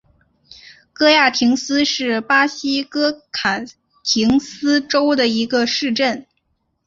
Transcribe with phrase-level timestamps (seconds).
[0.93, 3.67] 戈亚廷斯是巴西托坎
[4.03, 6.25] 廷斯州的一个市镇。